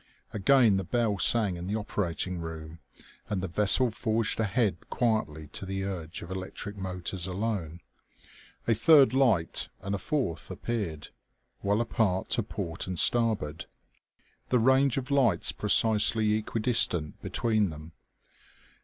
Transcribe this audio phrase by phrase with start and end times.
[0.33, 2.79] Again the bell sang in the operating room,
[3.29, 7.81] and the vessel forged ahead quietly to the urge of electric motors alone.
[8.67, 11.09] A third light and a fourth appeared,
[11.61, 13.67] well apart to port and starboard,
[14.49, 17.91] the range lights precisely equidistant between them.